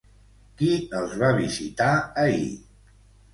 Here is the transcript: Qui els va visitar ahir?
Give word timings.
Qui 0.61 0.69
els 0.99 1.13
va 1.23 1.29
visitar 1.41 1.91
ahir? 2.25 2.49